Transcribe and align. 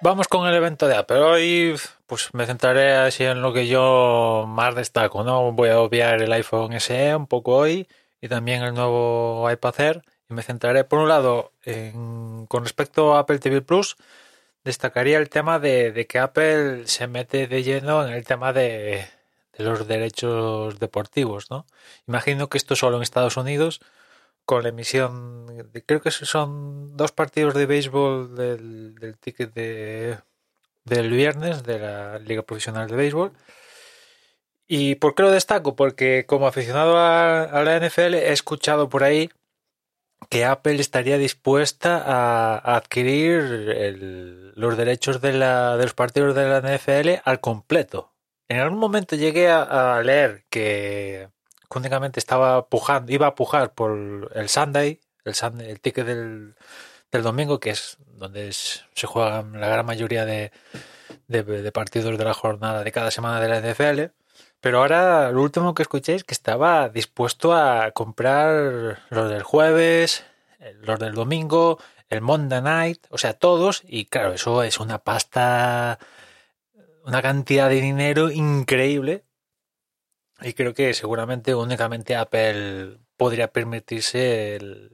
Vamos 0.00 0.28
con 0.28 0.48
el 0.48 0.54
evento 0.54 0.86
de 0.86 0.96
Apple. 0.96 1.18
Hoy 1.18 1.76
pues 2.06 2.32
me 2.32 2.46
centraré 2.46 2.94
así 2.94 3.24
en 3.24 3.42
lo 3.42 3.52
que 3.52 3.66
yo 3.66 4.46
más 4.48 4.74
destaco, 4.74 5.24
¿no? 5.24 5.52
Voy 5.52 5.68
a 5.70 5.80
obviar 5.80 6.22
el 6.22 6.32
iPhone 6.32 6.72
SE 6.80 7.14
un 7.14 7.26
poco 7.26 7.56
hoy 7.56 7.88
y 8.20 8.28
también 8.28 8.62
el 8.62 8.74
nuevo 8.74 9.50
iPad 9.50 9.80
Air 9.80 10.02
y 10.30 10.34
me 10.34 10.42
centraré 10.42 10.84
por 10.84 11.00
un 11.00 11.08
lado 11.08 11.52
en, 11.62 12.46
con 12.46 12.62
respecto 12.62 13.14
a 13.14 13.20
Apple 13.20 13.38
TV 13.38 13.60
Plus 13.60 13.96
destacaría 14.68 15.16
el 15.16 15.30
tema 15.30 15.58
de, 15.58 16.06
que 16.06 16.18
Apple 16.18 16.86
se 16.86 17.06
mete 17.06 17.46
de 17.46 17.62
lleno 17.62 18.06
en 18.06 18.12
el 18.12 18.24
tema 18.26 18.52
de, 18.52 19.06
los 19.56 19.88
derechos 19.88 20.78
deportivos, 20.78 21.50
¿no? 21.50 21.64
Imagino 22.06 22.48
que 22.50 22.58
esto 22.58 22.76
solo 22.76 22.98
en 22.98 23.02
Estados 23.02 23.38
Unidos 23.38 23.80
con 24.44 24.62
la 24.62 24.68
emisión, 24.68 25.72
de, 25.72 25.82
creo 25.84 26.02
que 26.02 26.10
son 26.10 26.96
dos 26.98 27.12
partidos 27.12 27.54
de 27.54 27.64
béisbol 27.64 28.36
del, 28.36 28.94
del 28.96 29.16
ticket 29.16 29.54
de, 29.54 30.18
del 30.84 31.10
viernes 31.10 31.62
de 31.64 31.78
la 31.78 32.18
Liga 32.18 32.42
Profesional 32.42 32.88
de 32.88 32.96
Béisbol. 32.96 33.32
¿Y 34.66 34.96
por 34.96 35.14
qué 35.14 35.22
lo 35.22 35.30
destaco? 35.30 35.76
Porque 35.76 36.26
como 36.26 36.46
aficionado 36.46 36.98
a 36.98 37.62
la 37.64 37.78
NFL 37.80 38.14
he 38.14 38.32
escuchado 38.32 38.90
por 38.90 39.02
ahí 39.02 39.30
que 40.28 40.44
Apple 40.44 40.80
estaría 40.80 41.18
dispuesta 41.18 42.02
a, 42.04 42.76
adquirir 42.76 44.52
los 44.54 44.76
derechos 44.76 45.20
de, 45.20 45.32
la, 45.32 45.76
de, 45.76 45.84
los 45.84 45.94
partidos 45.94 46.34
de 46.34 46.48
la 46.48 46.60
NFL 46.60 47.22
al 47.24 47.40
completo. 47.40 48.12
En 48.48 48.58
algún 48.58 48.78
momento 48.78 49.16
llegué 49.16 49.48
a, 49.50 50.00
leer 50.02 50.44
que 50.50 51.28
únicamente 51.74 52.18
estaba 52.18 52.68
pujando, 52.68 53.12
iba 53.12 53.26
a 53.28 53.34
pujar 53.34 53.74
por 53.74 54.30
el 54.34 54.48
Sunday, 54.48 55.00
el, 55.24 55.34
el 55.60 55.80
ticket 55.80 56.06
del, 56.06 56.54
domingo, 57.10 57.60
que 57.60 57.70
es 57.70 57.98
donde 58.06 58.52
se 58.52 59.06
juegan 59.06 59.60
la 59.60 59.68
gran 59.68 59.86
mayoría 59.86 60.24
de, 60.24 60.52
de, 61.28 61.72
partidos 61.72 62.18
de 62.18 62.24
la 62.24 62.34
jornada 62.34 62.84
de 62.84 62.92
cada 62.92 63.10
semana 63.10 63.40
de 63.40 63.48
la 63.48 63.60
NFL. 63.60 64.12
Pero 64.60 64.78
ahora 64.78 65.30
lo 65.30 65.42
último 65.42 65.74
que 65.74 65.82
escuché 65.82 66.14
es 66.14 66.24
que 66.24 66.34
estaba 66.34 66.88
dispuesto 66.88 67.54
a 67.54 67.92
comprar 67.92 69.00
los 69.10 69.30
del 69.30 69.42
jueves, 69.42 70.24
los 70.80 70.98
del 70.98 71.14
domingo, 71.14 71.78
el 72.08 72.20
Monday 72.22 72.62
Night, 72.62 73.06
o 73.10 73.18
sea, 73.18 73.34
todos. 73.34 73.82
Y 73.86 74.06
claro, 74.06 74.32
eso 74.32 74.62
es 74.62 74.80
una 74.80 74.98
pasta, 74.98 75.98
una 77.04 77.22
cantidad 77.22 77.68
de 77.68 77.80
dinero 77.80 78.30
increíble. 78.30 79.24
Y 80.40 80.52
creo 80.54 80.74
que 80.74 80.94
seguramente 80.94 81.54
únicamente 81.54 82.16
Apple 82.16 82.98
podría 83.16 83.52
permitirse 83.52 84.56
el, 84.56 84.90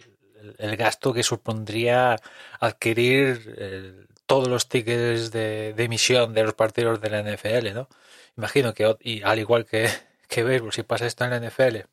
gasto 0.77 1.13
que 1.13 1.23
supondría 1.23 2.17
adquirir 2.61 3.55
el, 3.59 4.09
todos 4.27 4.49
los 4.49 4.69
tickets 4.69 5.31
de, 5.31 5.75
de, 5.75 5.85
emisión 5.85 6.35
de 6.35 6.45
los 6.45 6.55
partidos 6.55 7.01
de 7.01 7.11
la 7.11 7.23
NFL, 7.23 7.75
¿no? 7.75 7.89
Imagino 8.37 8.75
que, 8.75 8.97
y 9.01 9.23
al 9.23 9.39
igual 9.39 9.65
que, 9.67 9.89
que 10.29 10.43
béisbol, 10.43 10.73
si 10.73 10.83
pasa 10.83 11.07
esto 11.07 11.25
en 11.25 11.31
la 11.31 11.41
NFL, 11.41 11.89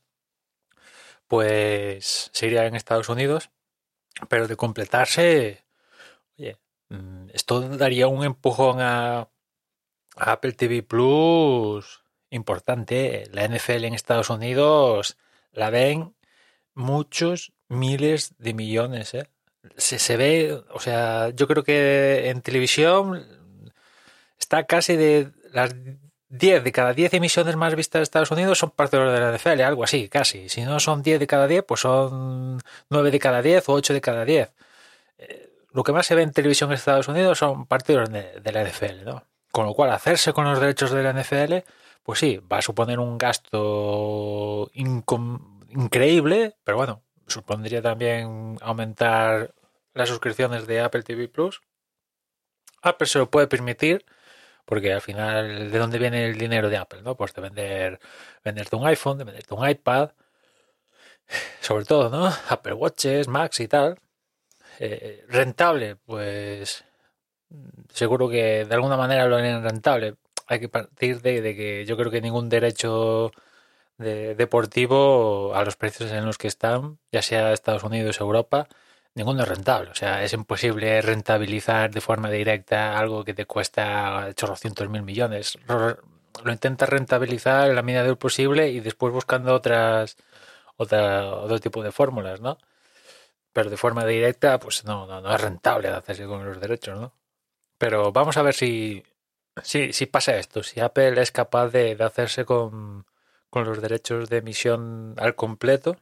pues 1.27 2.29
sería 2.33 2.65
en 2.65 2.75
Estados 2.75 3.09
Unidos, 3.09 3.51
pero 4.29 4.47
de 4.47 4.55
completarse, 4.57 5.63
oye, 6.37 6.57
mm, 6.89 7.29
esto 7.33 7.61
daría 7.77 8.07
un 8.07 8.23
empujón 8.25 8.81
a, 8.81 9.29
Apple 10.17 10.53
TV 10.53 10.83
Plus 10.83 12.03
importante. 12.29 13.25
La 13.31 13.47
NFL 13.47 13.85
en 13.85 13.93
Estados 13.93 14.29
Unidos 14.29 15.17
la 15.53 15.69
ven 15.69 16.15
muchos 16.73 17.53
miles 17.69 18.35
de 18.37 18.53
millones, 18.53 19.13
¿eh? 19.13 19.27
Se, 19.77 19.99
se, 19.99 20.17
ve, 20.17 20.61
o 20.71 20.79
sea, 20.79 21.29
yo 21.29 21.47
creo 21.47 21.63
que 21.63 22.29
en 22.29 22.41
televisión 22.41 23.25
está 24.39 24.65
casi 24.65 24.95
de 24.97 25.31
las 25.53 25.73
10 26.31 26.63
de 26.63 26.71
cada 26.71 26.93
10 26.93 27.13
emisiones 27.13 27.55
más 27.55 27.75
vistas 27.75 27.99
de 27.99 28.03
Estados 28.03 28.31
Unidos 28.31 28.57
son 28.57 28.71
partidos 28.71 29.13
de 29.13 29.19
la 29.19 29.37
NFL, 29.37 29.61
algo 29.61 29.83
así, 29.83 30.09
casi. 30.09 30.49
Si 30.49 30.61
no 30.63 30.79
son 30.79 31.03
10 31.03 31.19
de 31.19 31.27
cada 31.27 31.47
10, 31.47 31.63
pues 31.63 31.81
son 31.81 32.61
9 32.89 33.11
de 33.11 33.19
cada 33.19 33.41
10 33.41 33.69
o 33.69 33.73
8 33.73 33.93
de 33.93 34.01
cada 34.01 34.25
10. 34.25 34.51
Eh, 35.19 35.49
lo 35.71 35.83
que 35.83 35.91
más 35.93 36.05
se 36.07 36.15
ve 36.15 36.23
en 36.23 36.31
televisión 36.31 36.71
en 36.71 36.75
Estados 36.75 37.07
Unidos 37.07 37.37
son 37.37 37.65
partidos 37.65 38.09
de, 38.11 38.39
de 38.39 38.51
la 38.51 38.63
NFL, 38.63 39.05
¿no? 39.05 39.23
Con 39.51 39.65
lo 39.65 39.73
cual, 39.73 39.91
hacerse 39.91 40.33
con 40.33 40.45
los 40.45 40.59
derechos 40.59 40.91
de 40.91 41.03
la 41.03 41.13
NFL 41.13 41.67
pues 42.03 42.19
sí, 42.19 42.39
va 42.51 42.57
a 42.57 42.61
suponer 42.61 42.99
un 42.99 43.17
gasto 43.17 44.71
increíble, 44.73 46.55
pero 46.63 46.77
bueno, 46.77 47.03
supondría 47.27 47.81
también 47.81 48.57
aumentar 48.61 49.53
las 49.93 50.09
suscripciones 50.09 50.67
de 50.67 50.81
Apple 50.81 51.03
TV 51.03 51.27
Plus. 51.27 51.61
Apple 52.81 53.07
se 53.07 53.19
lo 53.19 53.29
puede 53.29 53.47
permitir, 53.47 54.05
porque 54.65 54.93
al 54.93 55.01
final, 55.01 55.71
¿de 55.71 55.79
dónde 55.79 55.99
viene 55.99 56.25
el 56.25 56.37
dinero 56.37 56.69
de 56.69 56.77
Apple? 56.77 57.01
¿no? 57.03 57.15
Pues 57.15 57.33
de 57.33 57.41
vender, 57.41 57.99
venderte 58.43 58.75
un 58.75 58.87
iPhone, 58.87 59.17
de 59.17 59.23
venderte 59.25 59.53
un 59.53 59.67
iPad, 59.69 60.11
sobre 61.61 61.85
todo, 61.85 62.09
¿no? 62.09 62.31
Apple 62.49 62.73
Watches, 62.73 63.27
Macs 63.27 63.59
y 63.59 63.67
tal. 63.67 63.99
Eh, 64.79 65.25
rentable, 65.29 65.97
pues 65.97 66.83
seguro 67.93 68.29
que 68.29 68.65
de 68.65 68.75
alguna 68.75 68.97
manera 68.97 69.25
lo 69.25 69.35
harían 69.37 69.63
rentable 69.63 70.15
hay 70.51 70.59
que 70.59 70.67
partir 70.69 71.21
de, 71.21 71.55
que 71.55 71.85
yo 71.85 71.95
creo 71.95 72.11
que 72.11 72.19
ningún 72.19 72.49
derecho 72.49 73.31
de, 73.97 74.35
deportivo 74.35 75.55
a 75.55 75.63
los 75.63 75.77
precios 75.77 76.11
en 76.11 76.25
los 76.25 76.37
que 76.37 76.49
están, 76.49 76.99
ya 77.11 77.21
sea 77.21 77.53
Estados 77.53 77.83
Unidos 77.83 78.19
o 78.19 78.25
Europa, 78.25 78.67
ninguno 79.15 79.43
es 79.43 79.49
rentable. 79.49 79.91
O 79.91 79.95
sea, 79.95 80.23
es 80.23 80.33
imposible 80.33 81.01
rentabilizar 81.01 81.91
de 81.91 82.01
forma 82.01 82.29
directa 82.29 82.97
algo 82.97 83.23
que 83.23 83.33
te 83.33 83.45
cuesta 83.45 84.27
800 84.29 84.89
mil 84.89 85.03
millones. 85.03 85.57
Lo 85.67 86.51
intentas 86.51 86.89
rentabilizar 86.89 87.69
en 87.69 87.75
la 87.75 87.81
medida 87.81 88.03
de 88.03 88.09
lo 88.09 88.19
posible 88.19 88.69
y 88.69 88.79
después 88.79 89.13
buscando 89.13 89.53
otras 89.53 90.17
otra, 90.77 91.27
otro 91.35 91.59
tipo 91.59 91.83
de 91.83 91.91
fórmulas, 91.91 92.41
¿no? 92.41 92.57
Pero 93.53 93.69
de 93.69 93.77
forma 93.77 94.05
directa, 94.05 94.59
pues 94.59 94.85
no, 94.85 95.05
no, 95.07 95.21
no 95.21 95.35
es 95.35 95.41
rentable 95.41 95.89
hacerse 95.89 96.25
con 96.25 96.45
los 96.45 96.59
derechos, 96.59 96.99
¿no? 96.99 97.13
Pero 97.77 98.11
vamos 98.11 98.37
a 98.37 98.43
ver 98.43 98.53
si, 98.53 99.03
Sí, 99.63 99.93
sí 99.93 100.05
pasa 100.05 100.37
esto. 100.37 100.63
Si 100.63 100.79
Apple 100.79 101.21
es 101.21 101.31
capaz 101.31 101.69
de, 101.69 101.95
de 101.95 102.03
hacerse 102.03 102.45
con, 102.45 103.05
con, 103.49 103.65
los 103.65 103.81
derechos 103.81 104.29
de 104.29 104.37
emisión 104.37 105.15
al 105.17 105.35
completo 105.35 105.97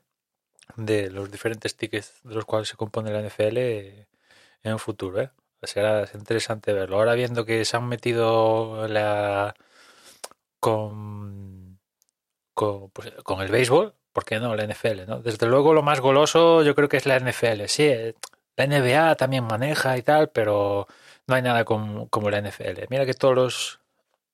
de 0.76 1.10
los 1.10 1.32
diferentes 1.32 1.76
tickets 1.76 2.22
de 2.24 2.36
los 2.36 2.46
cuales 2.46 2.70
se 2.70 2.78
compone 2.78 3.12
la 3.12 3.22
NFL 3.22 3.58
en 3.58 4.74
un 4.74 4.80
futuro, 4.80 5.22
¿eh? 5.22 5.32
será 5.64 6.08
interesante 6.14 6.74
verlo. 6.74 6.98
Ahora 6.98 7.16
viendo 7.16 7.46
que 7.46 7.66
se 7.66 7.78
han 7.78 7.88
metido 7.88 8.88
la 8.88 9.56
con 10.60 11.80
con, 12.54 12.90
pues, 12.90 13.14
el 13.42 13.52
béisbol, 13.52 13.94
¿por 14.12 14.26
qué 14.26 14.40
no 14.40 14.56
la 14.56 14.66
NFL? 14.66 15.08
¿no? 15.08 15.22
Desde 15.22 15.48
luego 15.48 15.74
lo 15.74 15.82
más 15.82 16.02
goloso 16.02 16.62
yo 16.64 16.76
creo 16.76 16.90
que 16.90 16.98
es 16.98 17.06
la 17.06 17.18
NFL. 17.20 17.66
Sí, 17.68 17.90
la 18.58 18.68
NBA 18.68 19.16
también 19.16 19.46
maneja 19.46 19.98
y 19.98 20.02
tal, 20.02 20.30
pero 20.30 20.88
no 21.28 21.36
hay 21.36 21.42
nada 21.42 21.64
como, 21.64 22.10
como 22.10 22.30
la 22.30 22.42
NFL. 22.42 22.88
Mira 22.90 23.06
que 23.06 23.14
todos 23.14 23.36
los 23.36 23.80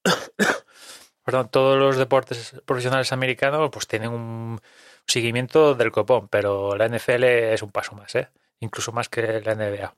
todos 1.51 1.77
los 1.77 1.97
deportes 1.97 2.55
profesionales 2.65 3.11
americanos 3.11 3.69
pues 3.71 3.87
tienen 3.87 4.11
un 4.11 4.59
seguimiento 5.07 5.75
del 5.75 5.91
copón, 5.91 6.27
pero 6.27 6.75
la 6.75 6.87
NFL 6.87 7.23
es 7.23 7.61
un 7.61 7.71
paso 7.71 7.95
más, 7.95 8.15
¿eh? 8.15 8.29
incluso 8.59 8.91
más 8.91 9.09
que 9.09 9.41
la 9.41 9.55
NBA. 9.55 9.95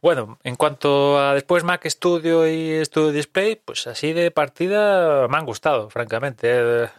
Bueno, 0.00 0.38
en 0.42 0.56
cuanto 0.56 1.18
a 1.18 1.34
después 1.34 1.62
Mac 1.62 1.86
Studio 1.86 2.48
y 2.48 2.84
Studio 2.84 3.12
Display, 3.12 3.56
pues 3.56 3.86
así 3.86 4.12
de 4.12 4.32
partida 4.32 5.28
me 5.28 5.36
han 5.36 5.46
gustado, 5.46 5.90
francamente. 5.90 6.90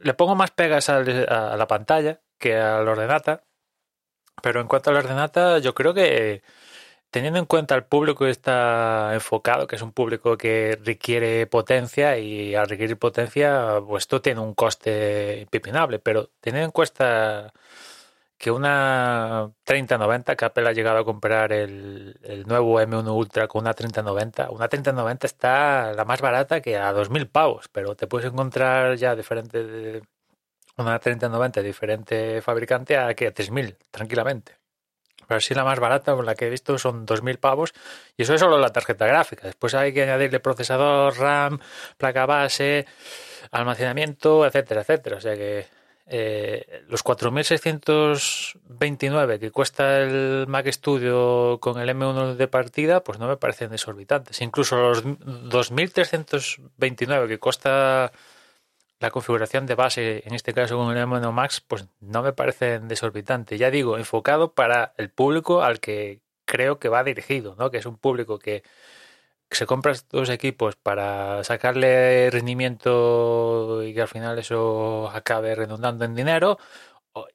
Le 0.00 0.14
pongo 0.14 0.34
más 0.34 0.50
pegas 0.50 0.88
a 0.88 1.00
la 1.00 1.66
pantalla 1.68 2.20
que 2.38 2.56
al 2.56 2.88
ordenata, 2.88 3.44
pero 4.42 4.60
en 4.60 4.66
cuanto 4.66 4.90
al 4.90 4.96
ordenata, 4.96 5.58
yo 5.58 5.74
creo 5.74 5.94
que 5.94 6.42
teniendo 7.10 7.38
en 7.38 7.46
cuenta 7.46 7.74
el 7.74 7.84
público 7.84 8.24
que 8.24 8.30
está 8.30 9.10
enfocado, 9.14 9.66
que 9.66 9.76
es 9.76 9.82
un 9.82 9.92
público 9.92 10.36
que 10.38 10.78
requiere 10.84 11.46
potencia 11.46 12.18
y 12.18 12.54
al 12.54 12.68
requerir 12.68 12.98
potencia, 12.98 13.80
pues 13.86 14.04
esto 14.04 14.20
tiene 14.22 14.40
un 14.40 14.54
coste 14.54 15.40
impepinable, 15.42 15.98
pero 15.98 16.30
teniendo 16.40 16.66
en 16.66 16.72
cuenta 16.72 17.52
que 18.40 18.50
una 18.50 19.52
3090, 19.64 20.36
que 20.36 20.44
Apple 20.46 20.68
ha 20.68 20.72
llegado 20.72 20.98
a 21.00 21.04
comprar 21.04 21.52
el, 21.52 22.16
nuevo 22.46 22.80
M1 22.80 23.14
Ultra 23.14 23.48
con 23.48 23.62
una 23.62 23.74
3090, 23.74 24.50
una 24.50 24.68
3090 24.68 25.26
está 25.26 25.92
la 25.94 26.04
más 26.06 26.20
barata 26.22 26.60
que 26.62 26.78
a 26.78 26.92
2.000 26.94 27.28
pavos, 27.30 27.68
pero 27.68 27.94
te 27.96 28.06
puedes 28.06 28.32
encontrar 28.32 28.96
ya 28.96 29.14
diferente 29.16 29.62
de 29.64 30.02
una 30.78 30.98
3090 30.98 31.62
diferente 31.62 32.42
fabricante 32.42 32.96
a 32.96 33.14
que 33.14 33.26
a 33.26 33.34
3.000, 33.34 33.76
tranquilamente. 33.90 34.59
Pero 35.30 35.40
sí 35.40 35.54
la 35.54 35.62
más 35.62 35.78
barata, 35.78 36.16
la 36.16 36.34
que 36.34 36.48
he 36.48 36.50
visto, 36.50 36.76
son 36.76 37.06
2.000 37.06 37.38
pavos 37.38 37.72
y 38.16 38.24
eso 38.24 38.34
es 38.34 38.40
solo 38.40 38.58
la 38.58 38.70
tarjeta 38.70 39.06
gráfica. 39.06 39.46
Después 39.46 39.74
hay 39.74 39.92
que 39.92 40.02
añadirle 40.02 40.40
procesador, 40.40 41.16
RAM, 41.16 41.60
placa 41.96 42.26
base, 42.26 42.84
almacenamiento, 43.52 44.44
etcétera, 44.44 44.80
etcétera. 44.80 45.18
O 45.18 45.20
sea 45.20 45.36
que 45.36 45.68
eh, 46.08 46.82
los 46.88 47.04
4.629 47.04 49.38
que 49.38 49.52
cuesta 49.52 49.98
el 49.98 50.46
Mac 50.48 50.66
Studio 50.66 51.58
con 51.60 51.80
el 51.80 51.90
M1 51.90 52.34
de 52.34 52.48
partida, 52.48 53.04
pues 53.04 53.20
no 53.20 53.28
me 53.28 53.36
parecen 53.36 53.70
desorbitantes. 53.70 54.40
Incluso 54.40 54.80
los 54.80 55.04
2.329 55.04 57.28
que 57.28 57.38
cuesta 57.38 58.10
la 59.00 59.10
configuración 59.10 59.66
de 59.66 59.74
base, 59.74 60.22
en 60.26 60.34
este 60.34 60.54
caso 60.54 60.76
con 60.76 60.96
el 60.96 61.02
M1 61.06 61.32
Max, 61.32 61.60
pues 61.60 61.88
no 62.00 62.22
me 62.22 62.32
parecen 62.32 62.88
desorbitantes. 62.88 63.58
Ya 63.58 63.70
digo, 63.70 63.98
enfocado 63.98 64.54
para 64.54 64.94
el 64.98 65.10
público 65.10 65.62
al 65.62 65.80
que 65.80 66.20
creo 66.44 66.78
que 66.78 66.88
va 66.90 67.04
dirigido, 67.04 67.56
¿no? 67.58 67.70
Que 67.70 67.78
es 67.78 67.86
un 67.86 67.96
público 67.98 68.38
que 68.38 68.62
se 69.50 69.66
compra 69.66 69.92
estos 69.92 70.28
equipos 70.30 70.76
para 70.76 71.42
sacarle 71.44 72.30
rendimiento 72.30 73.82
y 73.84 73.94
que 73.94 74.02
al 74.02 74.08
final 74.08 74.38
eso 74.38 75.10
acabe 75.10 75.54
redundando 75.54 76.04
en 76.04 76.14
dinero 76.14 76.58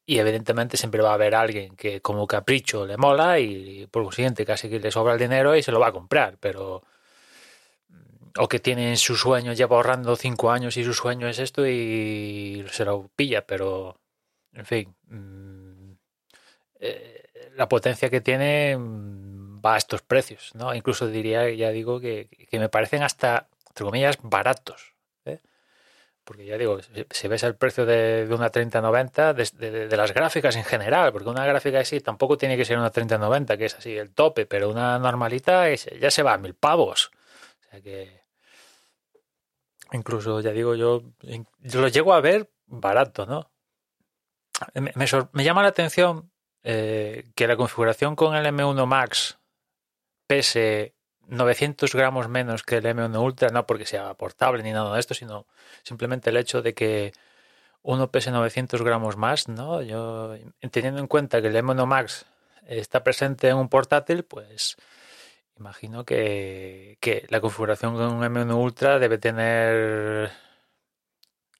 y 0.05 0.19
evidentemente 0.19 0.77
siempre 0.77 1.01
va 1.01 1.11
a 1.11 1.13
haber 1.15 1.35
alguien 1.35 1.75
que 1.75 2.01
como 2.01 2.27
capricho 2.27 2.85
le 2.85 2.97
mola 2.97 3.39
y 3.39 3.87
por 3.87 4.03
lo 4.03 4.11
siguiente 4.11 4.45
casi 4.45 4.69
que 4.69 4.79
le 4.79 4.91
sobra 4.91 5.13
el 5.13 5.19
dinero 5.19 5.55
y 5.55 5.63
se 5.63 5.71
lo 5.71 5.79
va 5.79 5.87
a 5.87 5.91
comprar, 5.91 6.37
pero 6.39 6.83
o 8.37 8.47
que 8.47 8.59
tiene 8.59 8.97
su 8.97 9.15
sueño, 9.15 9.53
lleva 9.53 9.77
ahorrando 9.77 10.15
cinco 10.15 10.51
años 10.51 10.77
y 10.77 10.83
su 10.83 10.93
sueño 10.93 11.27
es 11.27 11.39
esto 11.39 11.65
y 11.67 12.65
se 12.71 12.85
lo 12.85 13.09
pilla, 13.15 13.45
pero 13.45 13.99
en 14.53 14.65
fin, 14.65 14.95
mm, 15.07 15.91
eh, 16.79 17.51
la 17.55 17.69
potencia 17.69 18.09
que 18.09 18.21
tiene 18.21 18.77
mm, 18.77 19.61
a 19.65 19.77
estos 19.77 20.01
precios, 20.01 20.51
¿no? 20.55 20.73
Incluso 20.75 21.07
diría, 21.07 21.49
ya 21.51 21.71
digo, 21.71 21.99
que, 21.99 22.29
me 22.51 22.69
parecen 22.69 23.03
hasta, 23.03 23.47
entre 23.69 23.85
comillas, 23.85 24.17
baratos. 24.21 24.93
¿eh? 25.25 25.39
Porque 26.23 26.45
ya 26.45 26.57
digo, 26.57 26.79
si 27.11 27.27
ves 27.27 27.43
el 27.43 27.55
precio 27.55 27.85
de, 27.85 28.27
una 28.31 28.49
3090, 28.49 29.33
de, 29.33 29.87
de, 29.87 29.97
las 29.97 30.13
gráficas 30.13 30.55
en 30.55 30.63
general, 30.63 31.11
porque 31.11 31.29
una 31.29 31.45
gráfica 31.45 31.79
así 31.79 31.99
tampoco 32.01 32.37
tiene 32.37 32.57
que 32.57 32.65
ser 32.65 32.77
una 32.77 32.91
3090, 32.91 33.57
que 33.57 33.65
es 33.65 33.75
así 33.75 33.97
el 33.97 34.11
tope, 34.11 34.45
pero 34.45 34.69
una 34.69 34.99
normalita 34.99 35.67
ya 35.73 36.11
se 36.11 36.23
va 36.23 36.33
a 36.33 36.37
mil 36.37 36.53
pavos. 36.55 37.11
O 37.67 37.69
sea 37.71 37.81
que 37.81 38.24
incluso, 39.91 40.41
ya 40.41 40.51
digo, 40.51 40.75
yo, 40.75 41.03
lo 41.73 41.87
llego 41.87 42.13
a 42.13 42.21
ver 42.21 42.51
barato, 42.67 43.25
¿no? 43.25 43.51
Me, 44.73 44.91
me, 44.95 45.43
llama 45.43 45.63
la 45.63 45.69
atención 45.69 46.31
eh, 46.63 47.31
que 47.35 47.47
la 47.47 47.57
configuración 47.57 48.15
con 48.15 48.35
el 48.35 48.45
M1 48.45 48.85
Max 48.85 49.37
pese 50.27 50.95
900 51.27 51.93
gramos 51.93 52.29
menos 52.29 52.63
que 52.63 52.77
el 52.77 52.85
M1 52.85 53.21
Ultra, 53.21 53.49
no 53.49 53.65
porque 53.65 53.85
sea 53.85 54.13
portable 54.13 54.63
ni 54.63 54.71
nada 54.71 54.93
de 54.93 54.99
esto, 54.99 55.13
sino 55.13 55.45
simplemente 55.83 56.29
el 56.29 56.37
hecho 56.37 56.61
de 56.61 56.73
que 56.73 57.13
uno 57.81 58.09
pese 58.11 58.31
900 58.31 58.81
gramos 58.81 59.17
más, 59.17 59.47
¿no? 59.47 59.81
Yo, 59.81 60.35
teniendo 60.71 60.99
en 60.99 61.07
cuenta 61.07 61.41
que 61.41 61.49
el 61.49 61.55
M1 61.55 61.85
Max 61.85 62.25
está 62.65 63.03
presente 63.03 63.49
en 63.49 63.57
un 63.57 63.69
portátil, 63.69 64.23
pues 64.23 64.77
imagino 65.57 66.05
que, 66.05 66.97
la 67.29 67.41
configuración 67.41 67.95
con 67.95 68.13
un 68.13 68.23
M1 68.23 68.55
Ultra 68.55 68.99
debe 68.99 69.17
tener... 69.17 70.31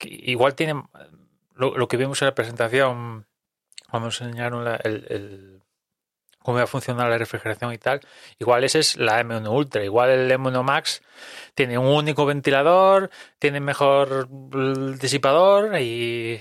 igual 0.02 0.56
tiene... 0.56 0.84
Lo, 1.56 1.88
que 1.88 1.98
vimos 1.98 2.22
en 2.22 2.28
la 2.28 2.36
presentación, 2.36 3.28
vamos 3.92 4.22
a 4.22 4.26
enseñar 4.26 4.54
el 4.84 5.62
cómo 6.46 6.58
va 6.58 6.64
a 6.64 6.68
funcionar 6.68 7.10
la 7.10 7.18
refrigeración 7.18 7.74
y 7.74 7.80
tal. 7.80 8.02
Igual 8.40 8.64
ese 8.64 8.80
es 8.80 8.98
la 8.98 9.22
M1 9.22 9.50
Ultra, 9.50 9.84
igual 9.84 10.12
el 10.12 10.32
M1 10.32 10.64
Max 10.64 11.02
tiene 11.56 11.78
un 11.78 11.88
único 11.88 12.26
ventilador, 12.26 13.10
tiene 13.40 13.60
mejor 13.60 14.30
disipador 15.00 15.78
y, 15.82 16.40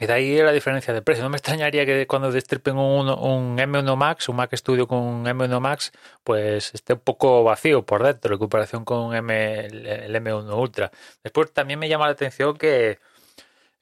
y 0.00 0.06
de 0.06 0.12
ahí 0.12 0.38
la 0.38 0.52
diferencia 0.52 0.94
de 0.94 1.02
precio. 1.02 1.22
No 1.22 1.30
me 1.30 1.36
extrañaría 1.36 1.86
que 1.86 2.06
cuando 2.06 2.32
destripen 2.32 2.76
un, 2.76 3.08
un 3.08 3.58
M1 3.58 3.96
Max, 3.96 4.28
un 4.28 4.36
Mac 4.36 4.54
Studio 4.56 4.86
con 4.88 4.98
un 4.98 5.26
M1 5.26 5.60
Max, 5.60 5.92
pues 6.24 6.74
esté 6.74 6.94
un 6.94 7.00
poco 7.00 7.44
vacío 7.44 7.84
por 7.84 8.02
dentro 8.02 8.34
en 8.34 8.38
comparación 8.38 8.84
con 8.84 9.14
M, 9.14 9.66
el 9.66 10.14
M1 10.16 10.52
Ultra. 10.58 10.90
Después 11.22 11.52
también 11.52 11.78
me 11.78 11.88
llama 11.88 12.06
la 12.06 12.12
atención 12.12 12.56
que 12.56 12.98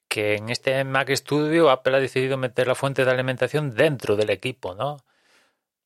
que 0.09 0.37
en 0.37 0.49
este 0.49 0.85
Mac 0.85 1.11
Studio 1.11 1.71
Apple 1.71 1.97
ha 1.97 2.01
decidido 2.01 2.39
meter 2.39 2.67
la 2.67 2.75
fuente 2.75 3.05
de 3.05 3.11
alimentación 3.11 3.75
dentro 3.75 4.17
del 4.17 4.31
equipo, 4.31 4.75
¿no? 4.75 4.99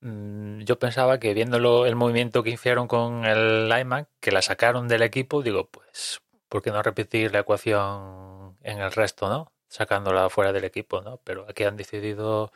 Mm, 0.00 0.62
yo 0.64 0.78
pensaba 0.78 1.18
que 1.18 1.34
viéndolo 1.34 1.86
el 1.86 1.96
movimiento 1.96 2.42
que 2.42 2.50
hicieron 2.50 2.88
con 2.88 3.24
el 3.24 3.72
iMac, 3.80 4.08
que 4.20 4.32
la 4.32 4.42
sacaron 4.42 4.88
del 4.88 5.02
equipo, 5.02 5.42
digo, 5.42 5.68
pues, 5.70 6.20
¿por 6.48 6.62
qué 6.62 6.70
no 6.70 6.82
repetir 6.82 7.32
la 7.32 7.40
ecuación 7.40 8.56
en 8.62 8.80
el 8.80 8.92
resto, 8.92 9.28
no? 9.28 9.52
Sacándola 9.72 10.28
fuera 10.28 10.52
del 10.52 10.64
equipo, 10.64 11.00
¿no? 11.00 11.16
Pero 11.24 11.46
aquí 11.48 11.64
han 11.64 11.78
decidido 11.78 12.52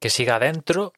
que 0.00 0.08
siga 0.08 0.38
dentro. 0.38 0.94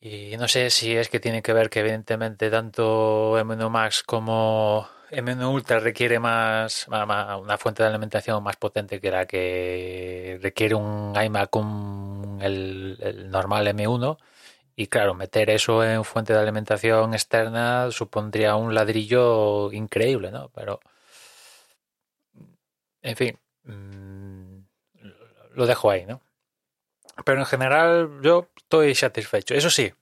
Y 0.00 0.36
no 0.36 0.48
sé 0.48 0.68
si 0.70 0.96
es 0.96 1.08
que 1.08 1.20
tiene 1.20 1.40
que 1.40 1.52
ver 1.52 1.70
que 1.70 1.78
evidentemente 1.80 2.50
tanto 2.50 3.38
M1 3.38 3.70
Max 3.70 4.02
como 4.02 4.88
M1 5.12 5.48
Ultra 5.48 5.78
requiere 5.78 6.18
más, 6.18 6.88
una 6.88 7.56
fuente 7.56 7.84
de 7.84 7.88
alimentación 7.88 8.42
más 8.42 8.56
potente 8.56 9.00
que 9.00 9.10
la 9.12 9.26
que 9.26 10.40
requiere 10.42 10.74
un 10.74 11.14
iMac 11.14 11.50
con 11.50 12.38
el, 12.42 13.30
normal 13.30 13.68
M1 13.68 14.18
y 14.74 14.88
claro, 14.88 15.14
meter 15.14 15.50
eso 15.50 15.84
en 15.84 16.04
fuente 16.04 16.32
de 16.32 16.40
alimentación 16.40 17.14
externa 17.14 17.92
supondría 17.92 18.56
un 18.56 18.74
ladrillo 18.74 19.70
increíble, 19.72 20.32
¿no? 20.32 20.48
Pero, 20.54 20.80
en 23.04 23.16
fin, 23.16 23.38
mm, 23.64 24.58
lo 25.54 25.66
dejo 25.66 25.90
ahí, 25.90 26.06
¿no? 26.06 26.20
Pero 27.24 27.38
en 27.38 27.46
general 27.46 28.20
yo 28.22 28.48
estoy 28.56 28.94
satisfecho. 28.96 29.54
Eso 29.54 29.70
sí, 29.70 29.92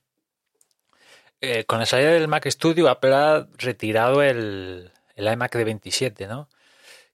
eh, 1.43 1.65
con 1.65 1.81
la 1.81 1.87
salida 1.87 2.11
del 2.13 2.29
Mac 2.29 2.47
Studio, 2.49 2.89
Apple 2.89 3.15
ha 3.15 3.49
retirado 3.59 4.23
el, 4.23 4.93
el 5.17 5.33
iMac 5.33 5.55
de 5.57 5.65
27, 5.65 6.27
¿no? 6.29 6.49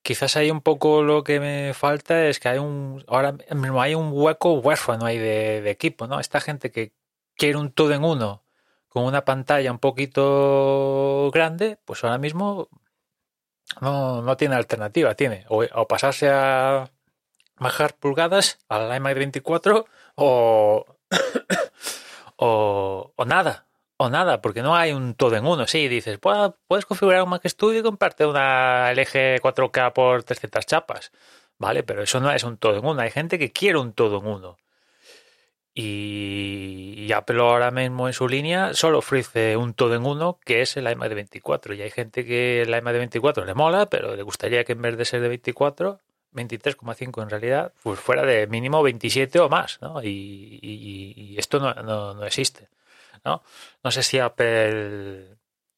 Quizás 0.02 0.37
hay 0.37 0.50
un 0.50 0.61
poco 0.62 1.02
lo 1.02 1.25
que 1.25 1.40
me 1.40 1.75
falta 1.75 2.26
es 2.28 2.40
que 2.40 2.49
hay 2.49 2.59
un 2.59 3.04
ahora 3.09 3.33
mismo 3.33 3.83
hay 3.83 3.95
un 3.95 4.11
hueco 4.12 4.54
huérfano 4.54 5.07
ahí 5.07 5.18
de, 5.18 5.71
equipo, 5.71 6.07
¿no? 6.07 6.21
Esta 6.21 6.40
gente 6.40 6.71
que 6.71 6.92
quiere 7.37 7.59
un 7.59 7.73
todo 7.73 7.92
en 7.92 8.04
uno 8.04 8.45
con 8.88 9.04
una 9.04 9.25
pantalla 9.25 9.71
un 9.73 9.78
poquito 9.78 11.30
grande, 11.33 11.78
pues 11.85 12.04
ahora 12.04 12.18
mismo 12.18 12.68
no, 13.80 14.22
no 14.22 14.37
tiene 14.37 14.56
alternativa, 14.56 15.14
tiene 15.14 15.44
o, 15.48 15.87
pasarse 15.87 16.28
a 16.30 16.90
bajar 17.56 17.94
pulgadas 17.94 18.58
al 18.68 18.94
iMac 18.96 19.14
de 19.14 19.18
24 19.18 19.87
o, 20.16 20.87
o, 22.37 23.12
o 23.14 23.25
nada, 23.25 23.66
o 23.96 24.08
nada, 24.08 24.40
porque 24.40 24.62
no 24.62 24.76
hay 24.76 24.92
un 24.92 25.14
todo 25.14 25.37
en 25.37 25.46
uno. 25.46 25.66
Sí, 25.66 25.88
dices, 25.88 26.18
puedes 26.18 26.87
configurar 26.87 27.22
un 27.22 27.30
Mac 27.30 27.46
Studio 27.46 27.80
y 27.80 27.82
comprarte 27.82 28.26
una 28.26 28.92
LG 28.92 29.40
4K 29.40 29.92
por 29.92 30.22
300 30.22 30.66
chapas. 30.66 31.12
Vale, 31.58 31.82
pero 31.82 32.02
eso 32.02 32.20
no 32.20 32.30
es 32.30 32.44
un 32.44 32.56
todo 32.56 32.76
en 32.78 32.87
uno. 32.87 33.00
Hay 33.00 33.10
gente 33.10 33.38
que 33.38 33.50
quiere 33.50 33.78
un 33.78 33.92
todo 33.92 34.18
en 34.20 34.26
uno. 34.26 34.56
Y, 35.80 37.12
Apple 37.12 37.40
ahora 37.40 37.70
mismo 37.70 38.08
en 38.08 38.12
su 38.12 38.28
línea 38.28 38.75
solo 38.75 38.99
ofrece 38.99 39.56
un 39.56 39.75
todo 39.75 39.94
en 39.94 40.04
uno 40.04 40.38
que 40.44 40.61
es 40.61 40.76
el 40.76 40.90
iMac 40.90 41.08
de 41.08 41.14
24. 41.14 41.73
Y 41.75 41.82
hay 41.82 41.90
gente 41.90 42.25
que 42.25 42.62
el 42.62 42.68
iMac 42.68 42.92
de 42.92 42.99
24 42.99 43.44
le 43.44 43.54
mola, 43.54 43.87
pero 43.88 44.14
le 44.16 44.23
gustaría 44.23 44.64
que 44.64 44.73
en 44.73 44.82
vez 44.82 44.97
de 44.97 45.04
ser 45.04 45.20
de 45.20 45.28
24, 45.28 46.00
23,5 46.35 47.23
en 47.23 47.30
realidad, 47.30 47.73
pues 47.82 47.99
fuera 47.99 48.26
de 48.26 48.47
mínimo 48.49 48.82
27 48.82 49.38
o 49.38 49.49
más. 49.49 49.80
¿no? 49.80 50.02
Y, 50.02 51.37
esto 51.38 51.61
no, 51.61 51.73
no 52.14 52.25
existe. 52.25 52.68
¿no? 53.25 53.42
No 53.82 53.90
sé 53.90 54.02
si 54.02 54.18
Apple 54.18 55.37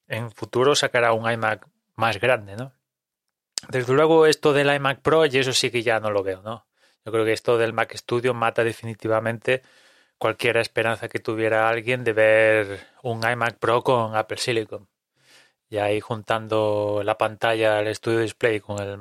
en 0.09 0.31
futuro 0.33 0.75
sacará 0.75 1.13
un 1.13 1.31
iMac 1.31 1.67
más 1.95 2.19
grande, 2.19 2.57
¿no? 2.57 2.73
Desde 3.69 3.93
luego 3.93 4.27
esto 4.27 4.53
del 4.55 4.75
iMac 4.75 5.01
Pro 5.01 5.27
y 5.27 5.37
eso 5.37 5.53
sí 5.53 5.71
que 5.71 5.83
ya 5.83 6.01
no 6.01 6.11
lo 6.11 6.23
veo, 6.23 6.41
¿no? 6.43 6.67
Yo 7.05 7.13
creo 7.13 7.25
que 7.25 7.33
esto 7.33 7.59
del 7.59 7.73
Mac 7.73 7.95
Studio 7.97 8.35
mata 8.35 8.65
definitivamente 8.65 9.63
cualquier 10.21 10.59
esperanza 10.59 11.09
que 11.09 11.19
tuviera 11.19 11.69
alguien 11.71 12.05
de 12.05 12.13
ver 12.13 12.87
un 13.03 13.27
iMac 13.27 13.59
Pro 13.59 13.83
con 13.83 14.15
Apple 14.15 14.37
Silicon. 14.37 14.87
Y 15.71 15.79
ahí 15.79 16.01
juntando 16.01 17.01
la 17.05 17.17
pantalla, 17.17 17.81
el 17.81 17.95
Studio 17.95 18.21
Display 18.21 18.61
con 18.61 18.81
el, 18.83 18.99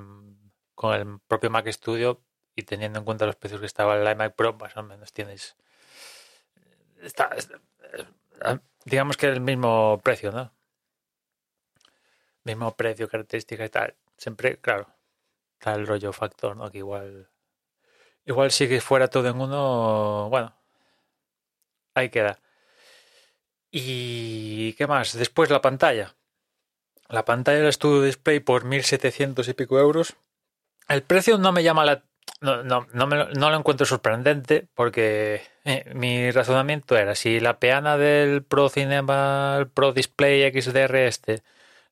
con 0.75 0.93
el 0.95 1.19
propio 1.27 1.49
Mac 1.49 1.67
Studio 1.67 2.23
y 2.55 2.63
teniendo 2.63 2.99
en 2.99 3.05
cuenta 3.05 3.25
los 3.25 3.35
precios 3.35 3.59
que 3.59 3.65
estaba 3.67 3.97
el 3.97 4.09
iMac 4.09 4.33
Pro, 4.35 4.53
más 4.53 4.77
o 4.77 4.83
menos 4.83 5.11
tienes... 5.11 5.57
Está, 7.01 7.35
digamos 8.85 9.17
que 9.17 9.27
el 9.27 9.41
mismo 9.41 9.99
precio, 10.01 10.31
¿no? 10.31 10.53
Mismo 12.45 12.75
precio, 12.77 13.09
característica 13.09 13.65
y 13.65 13.69
tal. 13.69 13.95
Siempre, 14.17 14.57
claro, 14.59 14.87
está 15.53 15.73
el 15.73 15.85
rollo 15.85 16.13
factor, 16.13 16.55
¿no? 16.55 16.71
Que 16.71 16.77
igual... 16.77 17.29
Igual 18.25 18.51
si 18.51 18.79
fuera 18.79 19.09
todo 19.09 19.27
en 19.27 19.41
uno, 19.41 20.29
bueno, 20.29 20.58
ahí 21.99 22.09
queda. 22.09 22.39
¿Y 23.71 24.73
qué 24.73 24.87
más? 24.87 25.17
Después 25.17 25.49
la 25.49 25.61
pantalla. 25.61 26.15
La 27.07 27.25
pantalla 27.25 27.59
del 27.59 27.73
Studio 27.73 28.01
Display 28.03 28.39
por 28.39 28.65
1700 28.65 29.47
y 29.47 29.53
pico 29.53 29.79
euros. 29.79 30.15
El 30.87 31.03
precio 31.03 31.37
no 31.37 31.51
me 31.51 31.63
llama 31.63 31.85
la... 31.85 32.03
No, 32.41 32.63
no, 32.63 32.87
no, 32.93 33.07
me, 33.07 33.25
no 33.33 33.49
lo 33.49 33.57
encuentro 33.57 33.85
sorprendente 33.85 34.67
porque 34.73 35.41
eh, 35.65 35.91
mi 35.93 36.31
razonamiento 36.31 36.95
era 36.95 37.15
si 37.15 37.39
la 37.39 37.59
peana 37.59 37.97
del 37.97 38.43
Pro 38.43 38.69
Cinema, 38.69 39.57
el 39.59 39.67
Pro 39.67 39.91
Display 39.91 40.49
XDR 40.51 40.95
este, 40.97 41.43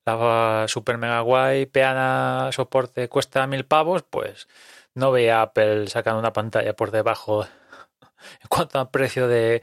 la 0.06 0.66
Super 0.68 0.96
Mega 0.96 1.20
Guay 1.20 1.66
peana 1.66 2.50
soporte 2.52 3.08
cuesta 3.08 3.46
mil 3.46 3.66
pavos, 3.66 4.04
pues 4.04 4.48
no 4.94 5.12
veía 5.12 5.42
Apple 5.42 5.88
sacando 5.88 6.20
una 6.20 6.32
pantalla 6.32 6.74
por 6.74 6.92
debajo 6.92 7.44
en 8.42 8.48
cuanto 8.48 8.80
al 8.80 8.90
precio 8.90 9.28
de, 9.28 9.62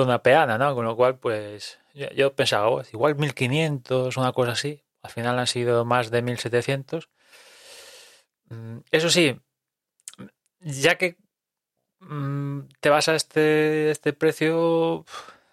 de 0.00 0.06
una 0.06 0.22
peana, 0.22 0.58
¿no? 0.58 0.74
Con 0.74 0.84
lo 0.84 0.96
cual, 0.96 1.18
pues 1.18 1.78
yo, 1.94 2.34
pensaba, 2.34 2.68
oh, 2.68 2.82
igual 2.92 3.16
1500, 3.16 4.16
una 4.16 4.32
cosa 4.32 4.52
así. 4.52 4.82
Al 5.02 5.10
final 5.10 5.38
han 5.38 5.46
sido 5.46 5.84
más 5.84 6.10
de 6.10 6.22
1700. 6.22 7.08
Mm, 8.50 8.78
eso 8.90 9.10
sí, 9.10 9.40
ya 10.60 10.96
que 10.96 11.16
mm, 12.00 12.60
te 12.80 12.90
vas 12.90 13.08
a 13.08 13.14
este, 13.14 13.90
este 13.90 14.12
precio, 14.12 15.04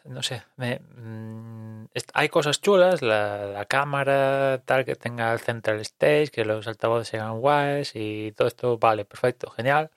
no 0.06 0.24
sé, 0.24 0.44
mm, 0.58 1.86
hay 2.14 2.30
cosas 2.30 2.62
chulas, 2.62 3.02
la, 3.02 3.66
cámara, 3.70 4.62
tal, 4.66 4.86
que 4.86 4.96
tenga 4.96 5.34
el 5.34 5.40
central 5.40 5.80
stage, 5.82 6.30
que 6.32 6.46
los 6.46 6.68
altavoces 6.68 7.10
sean 7.10 7.40
guays 7.40 7.92
y 7.96 8.32
todo 8.34 8.48
esto, 8.48 8.78
vale, 8.78 9.06
perfecto, 9.06 9.50
genial. 9.52 9.92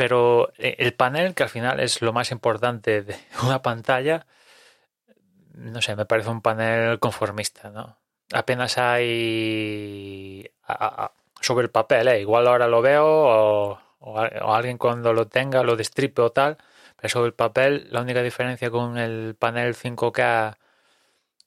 Pero 0.00 0.50
eh, 0.56 0.76
el 0.78 0.94
panel, 0.94 1.34
que 1.34 1.42
al 1.42 1.50
final 1.50 1.78
es 1.78 2.00
lo 2.00 2.14
más 2.14 2.30
importante 2.30 3.02
de 3.02 3.16
una 3.44 3.60
pantalla, 3.60 4.24
no 5.52 5.82
sé, 5.82 5.94
me 5.94 6.06
parece 6.06 6.30
un 6.30 6.40
panel 6.40 6.98
conformista, 6.98 7.68
¿no? 7.68 7.98
Apenas 8.32 8.78
hay 8.78 10.50
sobre 11.42 11.64
el 11.64 11.70
papel, 11.70 12.08
¿eh? 12.08 12.20
igual 12.22 12.46
ahora 12.48 12.66
lo 12.66 12.80
veo 12.80 13.04
o, 13.04 13.78
alguien 14.54 14.78
cuando 14.78 15.12
lo 15.12 15.28
tenga 15.28 15.62
lo 15.62 15.76
destripe 15.76 16.22
o 16.22 16.32
tal, 16.32 16.56
pero 16.96 17.10
sobre 17.10 17.26
el 17.26 17.34
papel 17.34 17.88
la 17.90 18.00
única 18.00 18.22
diferencia 18.22 18.70
con 18.70 18.96
el 18.96 19.36
panel 19.38 19.74
5K 19.74 20.56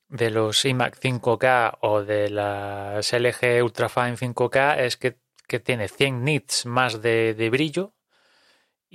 de 0.09 0.29
los 0.29 0.63
iMac 0.63 0.99
5K 0.99 1.79
o 1.81 2.03
de 2.03 2.29
las 2.29 3.11
LG 3.13 3.63
Ultrafine 3.63 4.15
5K 4.15 4.77
es 4.77 4.97
que, 4.97 5.17
tiene 5.63 5.87
100 5.87 6.23
nits 6.23 6.65
más 6.67 7.01
de 7.01 7.49
brillo 7.51 7.93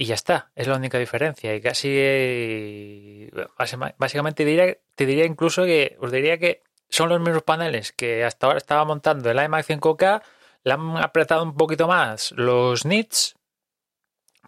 y 0.01 0.05
ya 0.05 0.15
está, 0.15 0.53
es 0.55 0.69
la 0.69 0.77
única 0.77 0.97
diferencia. 0.97 1.57
Y 1.57 1.61
casi, 1.61 3.29
básicamente 3.99 4.45
diría, 4.45 4.77
te 4.95 5.07
diría 5.07 5.25
incluso 5.25 5.65
que, 5.65 5.97
os 5.99 6.13
diría 6.13 6.39
que 6.39 6.63
son 6.89 7.09
los 7.09 7.19
mismos 7.19 7.43
paneles 7.43 7.91
que 7.91 8.25
hasta 8.25 8.47
ahora 8.47 8.59
estaba 8.59 8.85
montando 8.85 9.29
el 9.29 9.43
iMac 9.43 9.67
5K, 9.67 10.23
le 10.63 10.73
han 10.73 10.97
apretado 10.99 11.43
un 11.43 11.57
poquito 11.57 11.89
más 11.89 12.31
los 12.37 12.85
nits 12.85 13.35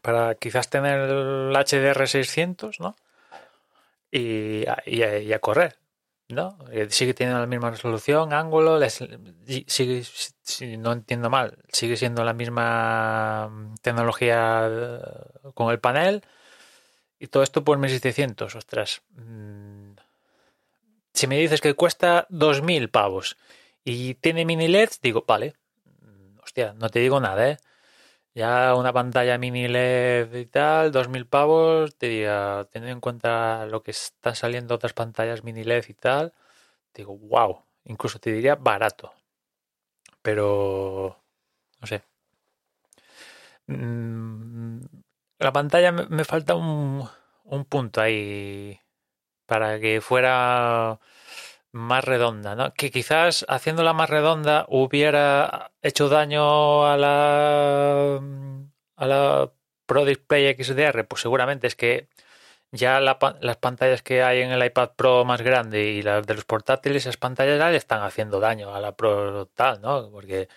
para 0.02 0.36
quizás 0.36 0.70
tener 0.70 1.10
el 1.10 1.52
HDR 1.52 2.06
600, 2.06 2.78
¿no? 2.78 2.94
Y, 4.12 4.66
y 4.86 5.32
a 5.32 5.38
correr. 5.40 5.79
¿No? 6.32 6.58
Eh, 6.72 6.88
sigue 6.90 7.14
teniendo 7.14 7.40
la 7.40 7.46
misma 7.46 7.70
resolución, 7.70 8.32
ángulo, 8.32 8.80
sigue, 9.66 10.04
si 10.42 10.76
no 10.76 10.92
entiendo 10.92 11.30
mal, 11.30 11.58
sigue 11.72 11.96
siendo 11.96 12.24
la 12.24 12.32
misma 12.32 13.48
mm, 13.48 13.74
tecnología 13.82 14.68
eh, 14.68 15.00
con 15.54 15.70
el 15.70 15.80
panel 15.80 16.22
y 17.18 17.26
todo 17.28 17.42
esto 17.42 17.64
por 17.64 17.78
1600, 17.78 18.54
ostras. 18.54 19.02
Mm, 19.12 19.92
si 21.12 21.26
me 21.26 21.38
dices 21.38 21.60
que 21.60 21.74
cuesta 21.74 22.26
2000 22.30 22.90
pavos 22.90 23.36
y 23.84 24.14
tiene 24.14 24.44
mini 24.44 24.68
LEDs, 24.68 25.00
digo, 25.00 25.24
vale, 25.26 25.54
mm, 26.02 26.40
hostia, 26.42 26.74
no 26.74 26.88
te 26.88 27.00
digo 27.00 27.20
nada, 27.20 27.50
¿eh? 27.50 27.58
Ya 28.34 28.74
una 28.76 28.92
pantalla 28.92 29.38
mini 29.38 29.64
LED 29.66 30.34
y 30.38 30.46
tal, 30.46 30.92
2000 30.92 31.26
pavos, 31.26 31.96
te 31.96 32.08
diga, 32.08 32.64
teniendo 32.70 32.92
en 32.94 33.00
cuenta 33.00 33.66
lo 33.66 33.82
que 33.82 33.90
están 33.90 34.36
saliendo 34.36 34.74
otras 34.76 34.92
pantallas 34.92 35.42
mini 35.44 35.64
LED 35.64 35.86
y 35.88 35.94
tal, 35.94 36.32
digo, 36.94 37.16
wow, 37.18 37.62
incluso 37.84 38.20
te 38.20 38.32
diría 38.32 38.56
barato. 38.56 39.12
Pero, 40.22 41.16
no 41.80 41.86
sé. 41.86 42.02
Mm, 43.66 44.80
la 45.38 45.52
pantalla 45.52 45.92
me, 45.92 46.24
falta 46.24 46.54
un, 46.54 47.08
un 47.44 47.64
punto 47.64 48.00
ahí 48.00 48.78
para 49.46 49.80
que 49.80 50.00
fuera 50.00 51.00
más 51.72 52.04
redonda, 52.04 52.54
¿no? 52.56 52.74
Que 52.74 52.90
quizás 52.90 53.44
haciéndola 53.48 53.92
más 53.92 54.10
redonda 54.10 54.66
hubiera 54.68 55.70
hecho 55.82 56.08
daño 56.08 56.86
a 56.86 56.96
la 56.96 58.20
a 58.96 59.06
la 59.06 59.52
Pro 59.86 60.04
Display 60.04 60.54
XDR, 60.62 61.06
pues 61.06 61.22
seguramente 61.22 61.66
es 61.66 61.76
que 61.76 62.08
ya 62.72 63.00
las 63.00 63.56
pantallas 63.58 64.02
que 64.02 64.22
hay 64.22 64.42
en 64.42 64.50
el 64.52 64.64
iPad 64.64 64.90
Pro 64.96 65.24
más 65.24 65.42
grande 65.42 65.84
y 65.90 66.02
las 66.02 66.26
de 66.26 66.34
los 66.34 66.44
portátiles, 66.44 67.02
esas 67.04 67.16
pantallas 67.16 67.58
ya 67.58 67.70
le 67.70 67.76
están 67.76 68.02
haciendo 68.02 68.40
daño 68.40 68.74
a 68.74 68.80
la 68.80 68.96
Pro 68.96 69.46
tal, 69.46 69.80
¿no? 69.80 70.10
Porque 70.10 70.48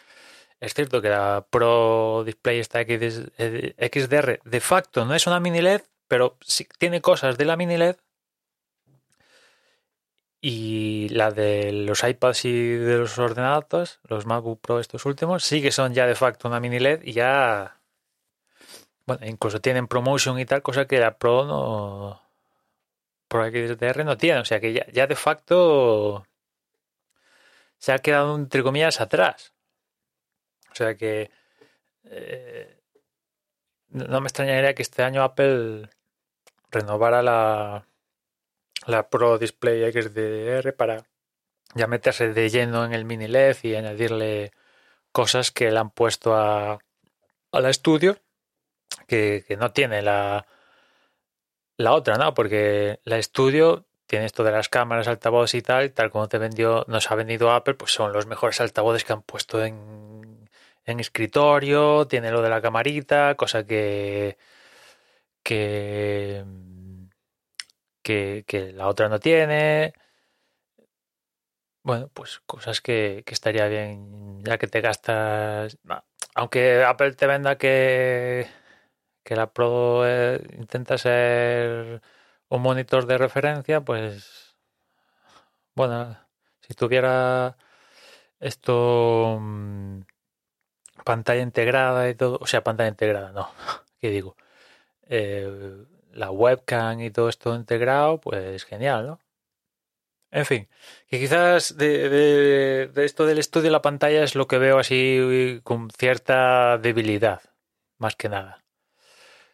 es 0.60 0.74
cierto 0.74 1.02
que 1.02 1.10
la 1.10 1.46
Pro 1.50 2.24
Display 2.26 2.60
esta 2.60 2.84
XDR 2.84 4.40
de 4.44 4.60
facto 4.62 5.06
no 5.06 5.16
es 5.16 5.28
una 5.28 5.40
mini 5.40 5.62
LED, 5.62 5.82
pero 6.08 6.38
sí 6.42 6.68
tiene 6.78 7.02
cosas 7.02 7.38
de 7.38 7.46
la 7.46 7.58
mini 7.58 7.78
LED 7.78 7.96
y 10.46 11.08
la 11.08 11.32
de 11.32 11.72
los 11.72 12.04
iPads 12.04 12.44
y 12.44 12.74
de 12.74 12.98
los 12.98 13.18
ordenadores, 13.18 14.02
los 14.04 14.26
MacBook 14.26 14.60
Pro 14.60 14.82
estos 14.82 15.06
últimos, 15.06 15.46
sí 15.46 15.62
que 15.62 15.72
son 15.72 15.94
ya 15.94 16.06
de 16.06 16.16
facto 16.16 16.50
una 16.50 16.60
mini 16.60 16.80
LED 16.80 17.04
y 17.04 17.14
ya... 17.14 17.80
Bueno, 19.06 19.26
incluso 19.26 19.62
tienen 19.62 19.88
promotion 19.88 20.38
y 20.40 20.46
tal, 20.46 20.62
cosa 20.62 20.86
que 20.86 21.00
la 21.00 21.18
Pro 21.18 21.46
no... 21.46 22.22
Pro 23.30 23.50
XDR 23.50 24.04
no 24.04 24.18
tiene, 24.18 24.42
o 24.42 24.46
sea 24.46 24.60
que 24.60 24.74
ya, 24.74 25.08
de 25.08 25.16
facto 25.16 26.28
se 27.78 27.94
ha 27.94 28.00
quedado 28.00 28.36
entre 28.36 28.64
comillas 28.64 29.00
atrás. 29.00 29.54
O 30.72 30.76
sea 30.76 30.98
que 30.98 31.32
eh, 32.04 32.82
no 33.90 34.20
me 34.20 34.28
extrañaría 34.28 34.76
que 34.76 34.82
este 34.82 35.04
año 35.04 35.24
Apple 35.24 35.90
renovara 36.70 37.22
la, 37.24 37.86
la 38.86 39.10
Pro 39.10 39.38
Display 39.38 39.92
XDR 39.92 40.74
para 40.76 41.06
ya 41.76 41.88
meterse 41.88 42.34
de 42.34 42.50
lleno 42.50 42.86
en 42.86 42.94
el 42.94 43.06
mini 43.06 43.28
LED 43.28 43.58
y 43.64 43.76
añadirle 43.76 44.52
cosas 45.12 45.52
que 45.52 45.72
le 45.72 45.80
han 45.80 45.92
puesto 45.92 46.36
a, 46.36 46.80
a 47.52 47.60
la 47.60 47.70
estudio 47.70 48.18
que, 49.08 49.46
no 49.60 49.72
tiene 49.72 50.02
la, 50.02 50.46
la 51.78 51.94
otra, 51.94 52.18
¿no? 52.18 52.34
Porque 52.34 53.00
la 53.04 53.18
estudio 53.18 53.86
tiene 54.08 54.26
esto 54.26 54.44
de 54.44 54.52
las 54.52 54.70
cámaras, 54.70 55.08
altavoz 55.08 55.54
y 55.56 55.62
tal, 55.62 55.92
tal 55.92 56.12
como 56.12 56.28
te 56.28 56.38
vendió, 56.38 56.86
nos 56.88 57.10
ha 57.12 57.16
vendido 57.16 57.52
Apple, 57.52 57.76
pues 57.76 57.92
son 57.92 58.14
los 58.14 58.28
mejores 58.28 58.62
altavoces 58.62 59.04
que 59.04 59.14
han 59.14 59.22
puesto 59.24 59.64
en, 59.64 60.50
en 60.86 61.00
escritorio, 61.00 62.08
tiene 62.08 62.32
lo 62.32 62.42
de 62.42 62.50
la 62.50 62.62
camarita, 62.62 63.36
cosa 63.36 63.66
que 63.66 64.38
que 65.44 66.44
que, 68.04 68.46
la 68.76 68.88
otra 68.88 69.10
no 69.10 69.20
tiene. 69.20 69.94
Bueno, 71.84 72.10
pues 72.14 72.40
cosas 72.46 72.80
que, 72.82 73.24
estaría 73.28 73.68
bien, 73.68 74.42
ya 74.44 74.58
que 74.58 74.68
te 74.68 74.82
gastas. 74.82 75.78
Aunque 76.36 76.84
Apple 76.84 77.14
te 77.14 77.28
venda 77.28 77.58
que, 77.58 78.48
que 79.24 79.36
la 79.36 79.52
Pro 79.54 80.08
eh, 80.08 80.42
intenta 80.58 80.98
ser 80.98 82.02
un 82.50 82.62
monitor 82.62 83.06
de 83.08 83.18
referencia, 83.18 83.82
pues. 83.82 84.56
Bueno, 85.76 86.18
si 86.62 86.74
tuviera 86.74 87.58
esto. 88.40 89.38
Mm, 89.42 90.02
pantalla 91.04 91.42
integrada 91.42 92.10
y 92.10 92.16
todo. 92.16 92.38
O 92.42 92.48
sea, 92.48 92.64
pantalla 92.64 92.90
integrada, 92.90 93.32
no. 93.32 93.50
¿Qué 94.00 94.10
digo? 94.10 94.36
Eh, 95.10 95.86
la 96.14 96.32
webcam 96.32 97.02
y 97.02 97.12
todo 97.12 97.30
esto 97.30 97.56
integrado, 97.56 98.20
pues 98.20 98.64
genial, 98.66 99.08
¿no? 99.08 99.20
En 100.32 100.46
fin, 100.46 100.68
que 101.08 101.20
quizás 101.20 101.78
de, 101.78 102.10
de, 102.10 103.06
esto 103.06 103.28
del 103.28 103.38
estudio 103.38 103.66
de 103.66 103.72
la 103.72 103.84
pantalla 103.84 104.24
es 104.24 104.34
lo 104.34 104.48
que 104.48 104.58
veo 104.58 104.80
así 104.80 105.62
con 105.64 105.92
cierta 105.92 106.80
debilidad, 106.80 107.42
más 108.00 108.16
que 108.16 108.30
nada. 108.30 108.64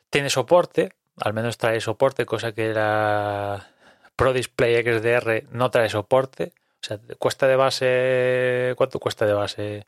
Tiene 0.09 0.29
soporte, 0.29 0.93
al 1.17 1.33
menos 1.33 1.57
trae 1.57 1.81
soporte, 1.81 2.25
cosa 2.25 2.53
que 2.53 2.73
la 2.73 3.67
Pro 4.15 4.33
Display 4.33 4.83
XDR 4.83 5.43
no 5.51 5.71
trae 5.71 5.89
soporte. 5.89 6.53
O 6.81 6.85
sea, 6.85 6.99
cuesta 7.17 7.47
de 7.47 7.55
base. 7.55 8.73
¿Cuánto 8.77 8.99
cuesta 8.99 9.25
de 9.25 9.33
base? 9.33 9.87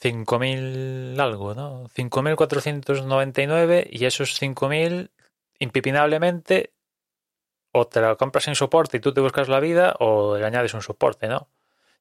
5.000 0.00 1.20
algo, 1.20 1.54
¿no? 1.54 1.88
5.499 1.88 3.88
y 3.90 4.04
esos 4.04 4.40
5.000 4.40 5.10
impipinablemente 5.58 6.72
o 7.72 7.86
te 7.86 8.00
lo 8.00 8.16
compras 8.16 8.44
sin 8.44 8.54
soporte 8.54 8.96
y 8.98 9.00
tú 9.00 9.12
te 9.12 9.20
buscas 9.20 9.48
la 9.48 9.60
vida 9.60 9.94
o 10.00 10.36
le 10.36 10.44
añades 10.46 10.74
un 10.74 10.82
soporte, 10.82 11.28
¿no? 11.28 11.48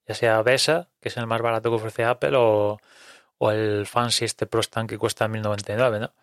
Ya 0.07 0.15
sea 0.15 0.41
BESA, 0.41 0.89
que 1.01 1.09
es 1.09 1.17
el 1.17 1.27
más 1.27 1.41
barato 1.41 1.69
que 1.69 1.75
ofrece 1.75 2.05
Apple, 2.05 2.35
o, 2.35 2.79
o 3.38 3.51
el 3.51 3.85
Fancy 3.88 4.25
este 4.25 4.45
Pro 4.47 4.62
Stand 4.62 4.89
que 4.89 4.97
cuesta 4.97 5.27
1.099, 5.27 6.00
¿no? 6.00 6.13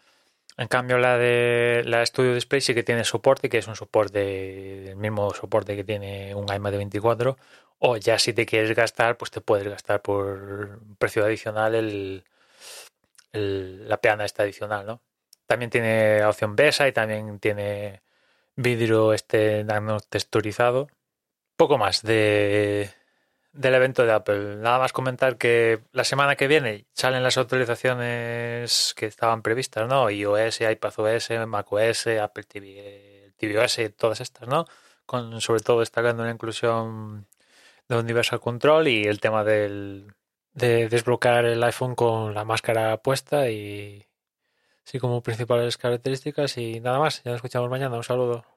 En 0.59 0.69
cambio, 0.69 0.99
la 0.99 1.17
de 1.19 1.83
la 1.87 2.05
Studio 2.05 2.35
Display 2.35 2.61
sí 2.61 2.75
que 2.75 2.83
tiene 2.83 3.05
soporte, 3.05 3.49
que 3.49 3.59
es 3.59 3.67
un 3.69 3.77
soporte, 3.77 4.91
el 4.91 4.97
mismo 4.97 5.33
soporte 5.33 5.77
que 5.77 5.85
tiene 5.85 6.35
un 6.35 6.53
iMac 6.53 6.73
de 6.73 6.79
24. 6.79 7.39
O 7.79 7.97
ya 7.97 8.19
si 8.19 8.33
te 8.33 8.47
quieres 8.47 8.77
gastar, 8.77 9.17
pues 9.17 9.31
te 9.31 9.41
puedes 9.41 9.67
gastar 9.67 10.03
por 10.03 10.81
precio 10.99 11.25
adicional 11.25 11.75
el, 11.75 12.25
la 13.33 13.97
peana 14.01 14.25
esta 14.25 14.43
adicional, 14.43 14.87
¿no? 14.87 15.03
También 15.47 15.71
tiene 15.71 16.25
opción 16.25 16.57
BESA 16.57 16.89
y 16.89 16.93
también 16.93 17.39
tiene 17.39 18.03
vidrio 18.57 19.13
este 19.13 19.65
nano 19.65 20.01
texturizado. 20.01 20.89
Poco 21.57 21.79
más 21.79 22.03
de, 22.03 22.91
del 23.53 23.75
evento 23.75 24.05
de 24.05 24.13
Apple. 24.13 24.57
Nada 24.57 24.79
más 24.79 24.93
comentar 24.93 25.37
que 25.37 25.81
la 25.93 26.05
semana 26.05 26.37
que 26.37 26.49
viene 26.49 26.87
salen 26.95 27.23
las 27.23 27.39
actualizaciones 27.39 28.95
que 28.97 29.07
estaban 29.07 29.43
previstas, 29.43 29.89
¿no? 29.89 30.11
iOS, 30.11 30.61
iPadOS, 30.63 31.31
macOS, 31.47 32.07
Apple 32.07 32.45
TV, 32.45 33.33
tvOS, 33.37 33.79
todas 33.97 34.21
estas, 34.21 34.49
¿no? 34.49 34.67
Con 35.07 35.41
sobre 35.41 35.61
todo 35.61 35.81
destacando 35.81 36.25
la 36.25 36.31
inclusión 36.31 37.27
de 37.89 37.97
Universal 37.97 38.41
Control 38.41 38.89
y 38.89 39.05
el 39.05 39.21
tema 39.21 39.45
del 39.45 40.15
de 40.55 40.89
desbloquear 40.89 41.47
el 41.47 41.63
iPhone 41.65 41.95
con 41.95 42.35
la 42.35 42.45
máscara 42.45 42.99
puesta 42.99 43.49
y 43.49 44.07
sí 44.85 44.99
como 44.99 45.23
principales 45.23 45.77
características 45.79 46.59
y 46.59 46.81
nada 46.81 46.99
más. 46.99 47.23
Ya 47.25 47.31
nos 47.33 47.39
escuchamos 47.39 47.71
mañana. 47.71 47.97
Un 47.97 48.05
saludo. 48.05 48.53